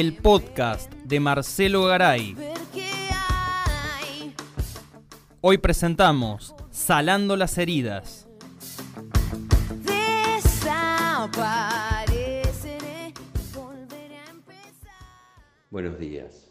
el 0.00 0.16
podcast 0.16 0.92
de 1.04 1.20
Marcelo 1.20 1.84
Garay. 1.84 2.34
Hoy 5.40 5.58
presentamos 5.58 6.52
Salando 6.72 7.36
las 7.36 7.56
heridas. 7.58 8.26
Buenos 15.70 15.98
días. 16.00 16.50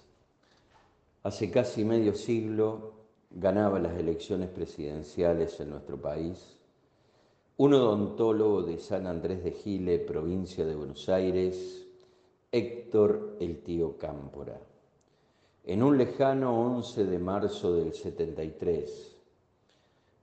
Hace 1.23 1.51
casi 1.51 1.83
medio 1.83 2.15
siglo 2.15 2.93
ganaba 3.29 3.77
las 3.77 3.97
elecciones 3.97 4.47
presidenciales 4.47 5.59
en 5.59 5.71
nuestro 5.71 6.01
país 6.01 6.57
un 7.57 7.73
odontólogo 7.73 8.63
de 8.63 8.79
San 8.79 9.05
Andrés 9.05 9.43
de 9.43 9.51
Gile, 9.51 9.99
provincia 9.99 10.65
de 10.65 10.75
Buenos 10.75 11.07
Aires, 11.07 11.82
Héctor 12.55 13.38
el 13.39 13.63
tío 13.63 13.98
Cámpora. 13.98 14.62
En 15.63 15.81
un 15.81 15.98
lejano 15.98 16.76
11 16.76 17.05
de 17.05 17.17
marzo 17.17 17.73
del 17.73 17.95
73, 17.95 19.17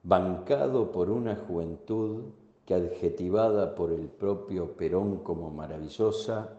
bancado 0.05 0.93
por 0.93 1.11
una 1.11 1.35
juventud 1.35 2.27
que 2.65 2.75
adjetivada 2.75 3.75
por 3.75 3.91
el 3.91 4.07
propio 4.07 4.77
Perón 4.77 5.25
como 5.25 5.51
maravillosa, 5.51 6.57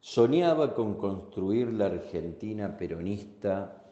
soñaba 0.00 0.72
con 0.72 0.94
construir 0.94 1.74
la 1.74 1.88
Argentina 1.88 2.74
peronista 2.74 3.84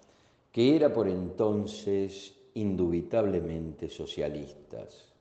que 0.51 0.75
era 0.75 0.91
por 0.91 1.07
entonces 1.07 2.35
indubitablemente 2.55 3.91
socialistas. 3.91 5.14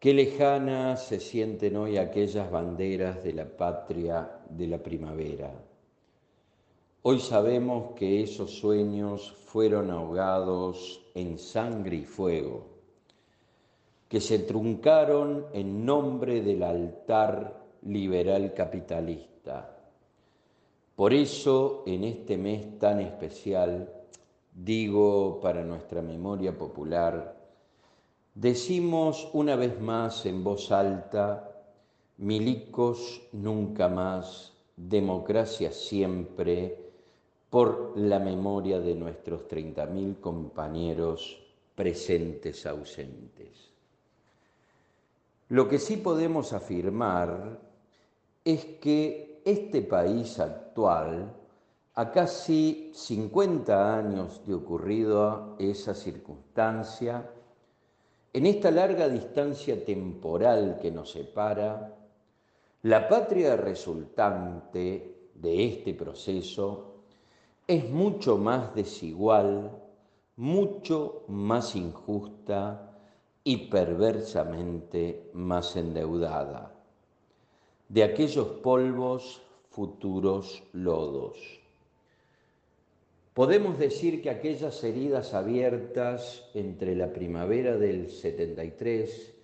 Qué 0.00 0.14
lejanas 0.14 1.04
se 1.04 1.20
sienten 1.20 1.76
hoy 1.76 1.98
aquellas 1.98 2.50
banderas 2.50 3.22
de 3.22 3.34
la 3.34 3.44
patria 3.44 4.30
de 4.48 4.66
la 4.66 4.78
primavera. 4.78 5.52
Hoy 7.02 7.20
sabemos 7.20 7.92
que 7.96 8.22
esos 8.22 8.50
sueños 8.50 9.30
fueron 9.44 9.90
ahogados 9.90 11.02
en 11.14 11.36
sangre 11.36 11.96
y 11.96 12.04
fuego, 12.06 12.66
que 14.08 14.22
se 14.22 14.38
truncaron 14.38 15.44
en 15.52 15.84
nombre 15.84 16.40
del 16.40 16.62
altar 16.62 17.62
liberal 17.82 18.54
capitalista. 18.54 19.76
Por 20.96 21.12
eso, 21.12 21.82
en 21.86 22.04
este 22.04 22.38
mes 22.38 22.78
tan 22.78 23.00
especial, 23.00 23.92
digo 24.54 25.40
para 25.42 25.62
nuestra 25.62 26.00
memoria 26.00 26.56
popular, 26.56 27.39
Decimos 28.34 29.28
una 29.32 29.56
vez 29.56 29.80
más 29.80 30.24
en 30.24 30.44
voz 30.44 30.70
alta, 30.70 31.50
milicos 32.18 33.22
nunca 33.32 33.88
más, 33.88 34.52
democracia 34.76 35.72
siempre, 35.72 36.90
por 37.50 37.98
la 37.98 38.20
memoria 38.20 38.78
de 38.78 38.94
nuestros 38.94 39.48
30.000 39.48 40.20
compañeros 40.20 41.42
presentes 41.74 42.64
ausentes. 42.64 43.72
Lo 45.48 45.68
que 45.68 45.80
sí 45.80 45.96
podemos 45.96 46.52
afirmar 46.52 47.58
es 48.44 48.64
que 48.80 49.42
este 49.44 49.82
país 49.82 50.38
actual, 50.38 51.34
a 51.94 52.12
casi 52.12 52.92
50 52.94 53.98
años 53.98 54.46
de 54.46 54.54
ocurrido 54.54 55.56
esa 55.58 55.94
circunstancia, 55.94 57.28
en 58.32 58.46
esta 58.46 58.70
larga 58.70 59.08
distancia 59.08 59.84
temporal 59.84 60.78
que 60.80 60.90
nos 60.90 61.10
separa, 61.10 61.96
la 62.82 63.08
patria 63.08 63.56
resultante 63.56 65.30
de 65.34 65.66
este 65.66 65.94
proceso 65.94 66.94
es 67.66 67.90
mucho 67.90 68.36
más 68.36 68.74
desigual, 68.74 69.70
mucho 70.36 71.24
más 71.28 71.74
injusta 71.76 72.98
y 73.42 73.68
perversamente 73.68 75.30
más 75.34 75.76
endeudada. 75.76 76.72
De 77.88 78.04
aquellos 78.04 78.46
polvos 78.62 79.42
futuros 79.70 80.62
lodos. 80.72 81.38
Podemos 83.34 83.78
decir 83.78 84.22
que 84.22 84.30
aquellas 84.30 84.82
heridas 84.82 85.34
abiertas 85.34 86.50
entre 86.52 86.96
la 86.96 87.12
primavera 87.12 87.76
del 87.76 88.10
73 88.10 89.34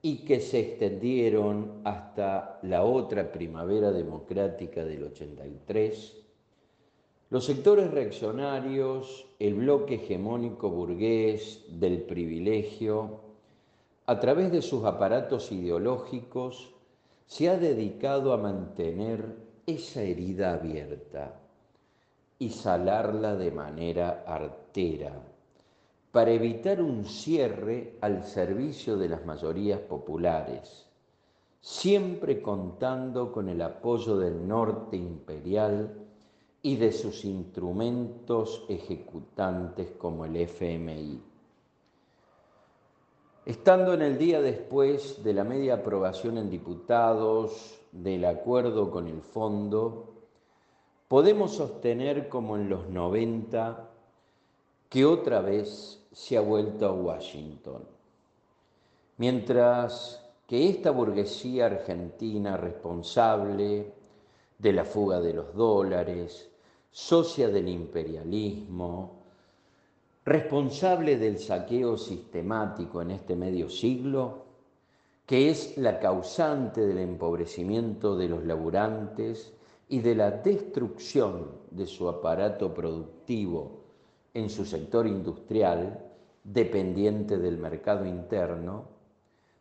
y 0.00 0.24
que 0.24 0.40
se 0.40 0.60
extendieron 0.60 1.82
hasta 1.84 2.58
la 2.62 2.82
otra 2.84 3.32
primavera 3.32 3.92
democrática 3.92 4.86
del 4.86 5.04
83, 5.04 6.16
los 7.28 7.44
sectores 7.44 7.90
reaccionarios, 7.90 9.26
el 9.38 9.54
bloque 9.54 9.96
hegemónico 9.96 10.70
burgués 10.70 11.62
del 11.68 12.02
privilegio, 12.02 13.20
a 14.06 14.18
través 14.18 14.50
de 14.50 14.62
sus 14.62 14.84
aparatos 14.84 15.52
ideológicos, 15.52 16.72
se 17.26 17.50
ha 17.50 17.58
dedicado 17.58 18.32
a 18.32 18.38
mantener 18.38 19.36
esa 19.66 20.02
herida 20.02 20.54
abierta 20.54 21.42
y 22.38 22.50
salarla 22.50 23.36
de 23.36 23.50
manera 23.50 24.24
artera, 24.26 25.12
para 26.12 26.30
evitar 26.30 26.80
un 26.80 27.04
cierre 27.04 27.98
al 28.00 28.24
servicio 28.24 28.96
de 28.96 29.08
las 29.08 29.24
mayorías 29.24 29.80
populares, 29.80 30.86
siempre 31.60 32.40
contando 32.40 33.32
con 33.32 33.48
el 33.48 33.60
apoyo 33.62 34.16
del 34.16 34.46
norte 34.46 34.96
imperial 34.96 36.06
y 36.62 36.76
de 36.76 36.92
sus 36.92 37.24
instrumentos 37.24 38.64
ejecutantes 38.68 39.92
como 39.98 40.24
el 40.24 40.36
FMI. 40.36 41.20
Estando 43.44 43.94
en 43.94 44.02
el 44.02 44.18
día 44.18 44.40
después 44.40 45.22
de 45.22 45.32
la 45.32 45.44
media 45.44 45.74
aprobación 45.74 46.38
en 46.38 46.50
diputados 46.50 47.80
del 47.92 48.24
acuerdo 48.24 48.90
con 48.90 49.06
el 49.06 49.20
fondo, 49.22 50.15
podemos 51.08 51.52
sostener 51.54 52.28
como 52.28 52.56
en 52.56 52.68
los 52.68 52.88
90 52.88 53.90
que 54.88 55.04
otra 55.04 55.40
vez 55.40 56.04
se 56.12 56.36
ha 56.36 56.40
vuelto 56.40 56.86
a 56.86 56.92
Washington. 56.92 57.82
Mientras 59.18 60.22
que 60.46 60.68
esta 60.68 60.90
burguesía 60.90 61.66
argentina 61.66 62.56
responsable 62.56 63.92
de 64.58 64.72
la 64.72 64.84
fuga 64.84 65.20
de 65.20 65.34
los 65.34 65.54
dólares, 65.54 66.50
socia 66.90 67.48
del 67.48 67.68
imperialismo, 67.68 69.16
responsable 70.24 71.18
del 71.18 71.38
saqueo 71.38 71.96
sistemático 71.96 73.02
en 73.02 73.12
este 73.12 73.36
medio 73.36 73.68
siglo, 73.68 74.44
que 75.26 75.50
es 75.50 75.76
la 75.76 75.98
causante 75.98 76.86
del 76.86 76.98
empobrecimiento 76.98 78.16
de 78.16 78.28
los 78.28 78.44
laburantes 78.44 79.52
y 79.88 80.00
de 80.00 80.14
la 80.14 80.30
destrucción 80.30 81.52
de 81.70 81.86
su 81.86 82.08
aparato 82.08 82.74
productivo 82.74 83.82
en 84.34 84.50
su 84.50 84.64
sector 84.64 85.06
industrial, 85.06 86.02
dependiente 86.42 87.38
del 87.38 87.58
mercado 87.58 88.04
interno, 88.04 88.84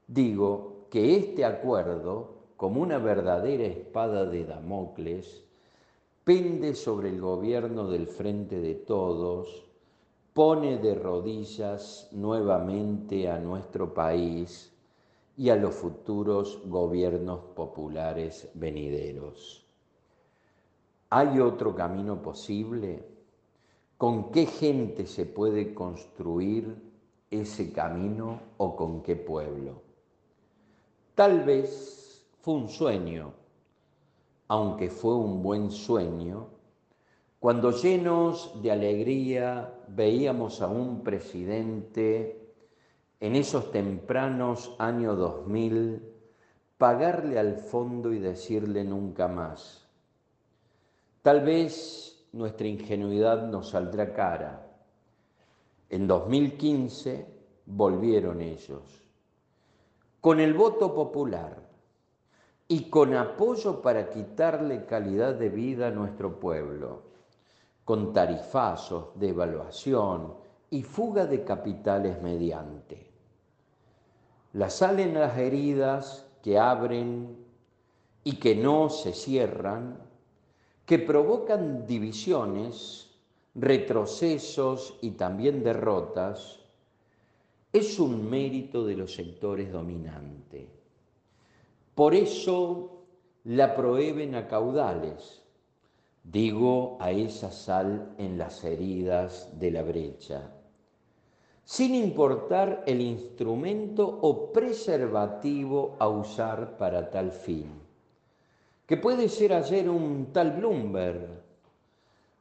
digo 0.07 0.87
que 0.89 1.15
este 1.15 1.45
acuerdo, 1.45 2.35
como 2.57 2.81
una 2.81 2.97
verdadera 2.97 3.65
espada 3.65 4.25
de 4.25 4.45
Damocles, 4.45 5.43
pende 6.23 6.73
sobre 6.73 7.09
el 7.09 7.21
gobierno 7.21 7.87
del 7.87 8.07
frente 8.07 8.59
de 8.59 8.75
todos, 8.75 9.65
pone 10.33 10.77
de 10.77 10.95
rodillas 10.95 12.09
nuevamente 12.11 13.29
a 13.29 13.39
nuestro 13.39 13.93
país 13.93 14.73
y 15.37 15.49
a 15.49 15.55
los 15.55 15.75
futuros 15.75 16.61
gobiernos 16.65 17.39
populares 17.55 18.49
venideros. 18.53 19.65
¿Hay 21.17 21.40
otro 21.40 21.73
camino 21.73 22.22
posible? 22.22 23.02
¿Con 23.97 24.34
qué 24.34 24.46
gente 24.47 25.06
se 25.06 25.26
puede 25.26 25.73
construir 25.73 26.76
ese 27.32 27.72
camino 27.72 28.41
o 28.58 28.76
con 28.76 29.02
qué 29.02 29.16
pueblo? 29.16 29.82
Tal 31.14 31.46
vez 31.46 32.28
fue 32.41 32.56
un 32.56 32.67
sueño, 32.67 33.32
aunque 34.50 34.90
fue 34.90 35.16
un 35.16 35.41
buen 35.41 35.72
sueño, 35.72 36.47
cuando 37.40 37.72
llenos 37.72 38.62
de 38.62 38.73
alegría 38.73 39.73
veíamos 39.88 40.62
a 40.62 40.67
un 40.67 41.02
presidente 41.02 42.46
en 43.22 43.38
esos 43.38 43.72
tempranos 43.72 44.76
años 44.79 45.17
2000 45.17 46.12
pagarle 46.78 47.40
al 47.40 47.56
fondo 47.56 48.12
y 48.12 48.20
decirle 48.20 48.84
nunca 48.84 49.29
más 49.29 49.84
Tal 51.25 51.41
vez 51.41 52.23
nuestra 52.33 52.67
ingenuidad 52.67 53.47
nos 53.47 53.69
saldrá 53.69 54.13
cara. 54.13 54.63
En 55.89 56.05
2015 56.05 57.25
volvieron 57.66 58.41
ellos. 58.41 58.83
Con 60.22 60.39
el 60.39 60.53
voto 60.53 60.93
popular, 60.93 61.57
y 62.67 62.91
con 62.91 63.16
apoyo 63.16 63.81
para 63.81 64.11
quitarle 64.11 64.85
calidad 64.85 65.33
de 65.33 65.49
vida 65.49 65.87
a 65.87 65.91
nuestro 65.91 66.39
pueblo, 66.39 67.01
con 67.83 68.13
tarifazos, 68.13 69.07
devaluación 69.16 70.35
y 70.69 70.83
fuga 70.83 71.25
de 71.25 71.43
capitales 71.43 72.21
mediante. 72.21 73.09
La 74.53 74.69
sal 74.69 74.99
en 74.99 75.16
las 75.16 75.35
heridas 75.39 76.28
que 76.43 76.59
abren 76.59 77.35
y 78.23 78.35
que 78.35 78.55
no 78.55 78.89
se 78.89 79.11
cierran, 79.11 80.05
que 80.85 80.99
provocan 80.99 81.87
divisiones, 81.87 83.09
retrocesos 83.55 84.97
y 85.02 85.11
también 85.11 85.64
derrotas, 85.64 86.59
es 87.73 87.99
un 87.99 88.29
mérito 88.29 88.85
de 88.85 88.96
los 88.96 89.14
sectores 89.14 89.72
dominantes. 89.72 90.70
Por 91.96 92.14
eso 92.14 93.03
la 93.46 93.76
prohíben 93.76 94.35
a 94.35 94.47
caudales, 94.47 95.41
digo 96.23 96.97
a 96.99 97.11
esa 97.11 97.52
sal 97.52 98.14
en 98.17 98.38
las 98.38 98.64
heridas 98.64 99.49
de 99.59 99.72
la 99.72 99.84
brecha, 99.84 100.52
sin 101.64 101.96
importar 101.96 102.84
el 102.85 103.02
instrumento 103.02 104.08
o 104.22 104.52
preservativo 104.52 105.96
a 105.99 106.08
usar 106.08 106.78
para 106.78 107.09
tal 107.09 107.31
fin, 107.31 107.84
que 108.85 108.97
puede 108.97 109.29
ser 109.29 109.53
ayer 109.53 109.90
un 109.90 110.28
tal 110.32 110.52
Bloomberg 110.52 111.43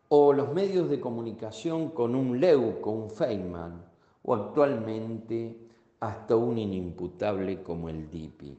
o 0.09 0.33
los 0.33 0.53
medios 0.53 0.91
de 0.91 1.01
comunicación 1.01 1.91
con 1.91 2.15
un 2.15 2.39
Leuco, 2.39 2.91
un 2.91 3.11
Feynman, 3.11 3.85
o 4.23 4.35
actualmente 4.35 5.57
hasta 6.01 6.37
un 6.37 6.59
inimputable 6.59 7.63
como 7.63 7.89
el 7.89 8.11
DIPI. 8.11 8.59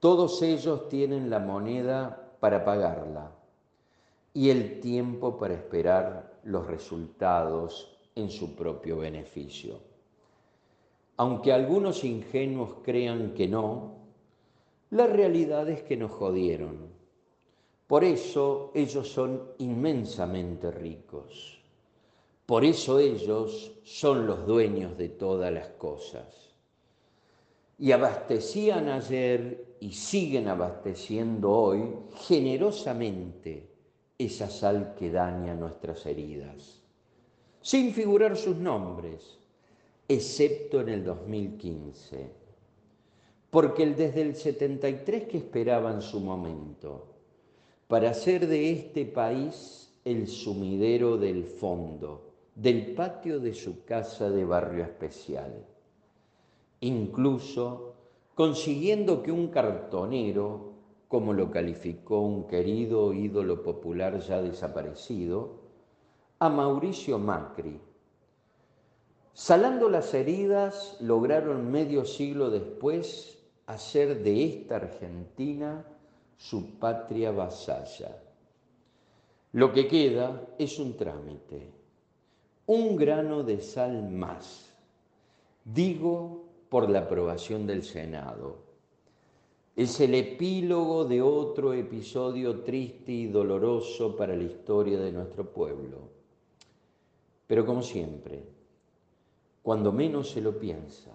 Todos 0.00 0.42
ellos 0.42 0.88
tienen 0.88 1.30
la 1.30 1.38
moneda 1.38 2.32
para 2.40 2.64
pagarla 2.64 3.32
y 4.32 4.50
el 4.50 4.80
tiempo 4.80 5.38
para 5.38 5.54
esperar 5.54 6.38
los 6.44 6.66
resultados 6.66 7.98
en 8.14 8.30
su 8.30 8.54
propio 8.54 8.98
beneficio. 8.98 9.78
Aunque 11.16 11.52
algunos 11.52 12.04
ingenuos 12.04 12.76
crean 12.82 13.32
que 13.32 13.48
no, 13.48 14.05
la 14.90 15.06
realidad 15.06 15.68
es 15.68 15.82
que 15.82 15.96
nos 15.96 16.12
jodieron. 16.12 16.94
Por 17.86 18.04
eso 18.04 18.72
ellos 18.74 19.08
son 19.08 19.42
inmensamente 19.58 20.70
ricos. 20.70 21.60
Por 22.46 22.64
eso 22.64 22.98
ellos 22.98 23.72
son 23.84 24.26
los 24.26 24.46
dueños 24.46 24.96
de 24.96 25.08
todas 25.08 25.52
las 25.52 25.68
cosas. 25.70 26.54
Y 27.78 27.92
abastecían 27.92 28.88
ayer 28.88 29.76
y 29.80 29.92
siguen 29.92 30.48
abasteciendo 30.48 31.50
hoy 31.50 31.92
generosamente 32.26 33.68
esa 34.18 34.48
sal 34.48 34.94
que 34.98 35.10
daña 35.10 35.54
nuestras 35.54 36.06
heridas, 36.06 36.80
sin 37.60 37.92
figurar 37.92 38.36
sus 38.36 38.56
nombres, 38.56 39.38
excepto 40.08 40.80
en 40.80 40.88
el 40.88 41.04
2015, 41.04 42.30
porque 43.56 43.86
desde 43.86 44.20
el 44.20 44.36
73 44.36 45.28
que 45.28 45.38
esperaban 45.38 46.02
su 46.02 46.20
momento, 46.20 47.06
para 47.88 48.10
hacer 48.10 48.48
de 48.48 48.70
este 48.70 49.06
país 49.06 49.94
el 50.04 50.28
sumidero 50.28 51.16
del 51.16 51.44
fondo, 51.44 52.34
del 52.54 52.92
patio 52.94 53.40
de 53.40 53.54
su 53.54 53.82
casa 53.86 54.28
de 54.28 54.44
barrio 54.44 54.84
especial. 54.84 55.64
Incluso 56.80 57.94
consiguiendo 58.34 59.22
que 59.22 59.32
un 59.32 59.48
cartonero, 59.48 60.74
como 61.08 61.32
lo 61.32 61.50
calificó 61.50 62.20
un 62.20 62.46
querido 62.48 63.14
ídolo 63.14 63.62
popular 63.62 64.18
ya 64.18 64.42
desaparecido, 64.42 65.62
a 66.40 66.50
Mauricio 66.50 67.18
Macri, 67.18 67.80
salando 69.32 69.88
las 69.88 70.12
heridas, 70.12 70.98
lograron 71.00 71.70
medio 71.70 72.04
siglo 72.04 72.50
después 72.50 73.32
hacer 73.66 74.22
de 74.22 74.44
esta 74.44 74.76
Argentina 74.76 75.84
su 76.36 76.78
patria 76.78 77.32
vasalla. 77.32 78.16
Lo 79.52 79.72
que 79.72 79.88
queda 79.88 80.48
es 80.58 80.78
un 80.78 80.96
trámite, 80.96 81.70
un 82.66 82.96
grano 82.96 83.42
de 83.42 83.60
sal 83.60 84.08
más, 84.10 84.72
digo 85.64 86.44
por 86.68 86.90
la 86.90 87.00
aprobación 87.00 87.66
del 87.66 87.82
Senado. 87.82 88.64
Es 89.74 90.00
el 90.00 90.14
epílogo 90.14 91.04
de 91.04 91.20
otro 91.20 91.74
episodio 91.74 92.60
triste 92.60 93.12
y 93.12 93.26
doloroso 93.26 94.16
para 94.16 94.34
la 94.34 94.44
historia 94.44 94.98
de 94.98 95.12
nuestro 95.12 95.52
pueblo. 95.52 96.08
Pero 97.46 97.66
como 97.66 97.82
siempre, 97.82 98.42
cuando 99.62 99.92
menos 99.92 100.30
se 100.30 100.40
lo 100.40 100.58
piensa, 100.58 101.12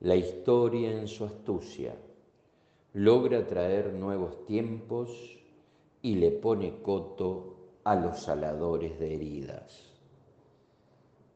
la 0.00 0.16
historia 0.16 0.92
en 0.92 1.06
su 1.06 1.26
astucia 1.26 1.94
logra 2.94 3.46
traer 3.46 3.92
nuevos 3.92 4.46
tiempos 4.46 5.10
y 6.00 6.14
le 6.14 6.30
pone 6.30 6.80
coto 6.80 7.56
a 7.84 7.94
los 7.94 8.20
saladores 8.20 8.98
de 8.98 9.14
heridas. 9.14 9.90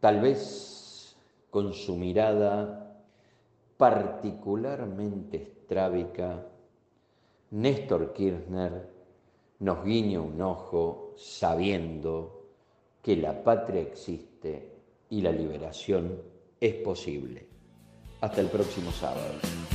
Tal 0.01 0.21
vez 0.21 1.15
con 1.51 1.75
su 1.75 1.97
mirada 1.97 3.03
particularmente 3.77 5.37
estrábica, 5.37 6.47
Néstor 7.51 8.15
Kirchner 8.15 8.89
nos 9.59 9.85
guiña 9.85 10.23
un 10.23 10.41
ojo 10.41 11.13
sabiendo 11.17 12.47
que 13.03 13.17
la 13.17 13.45
patria 13.45 13.83
existe 13.83 14.71
y 15.11 15.21
la 15.21 15.33
liberación 15.33 16.19
es 16.59 16.75
posible. 16.77 17.54
Hasta 18.21 18.41
el 18.41 18.49
próximo 18.49 18.91
sábado. 18.93 19.74